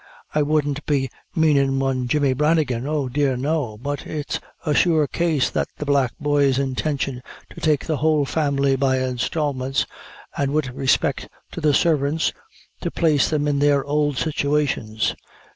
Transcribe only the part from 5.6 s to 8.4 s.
the Black Boy's intention to take the whole